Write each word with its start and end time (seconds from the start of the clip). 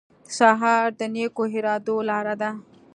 سهار 0.37 0.87
د 0.99 1.01
نیکو 1.15 1.43
ارادو 1.55 1.95
لاره 2.09 2.35
ده. 2.41 2.49